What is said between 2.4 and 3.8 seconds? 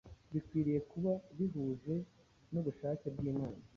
n’ubushake bw’Imana.